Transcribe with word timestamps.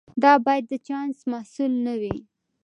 دا 0.23 0.33
باید 0.45 0.65
د 0.71 0.73
چانس 0.87 1.17
محصول 1.31 1.71
نه 1.85 1.93
وي. 2.01 2.17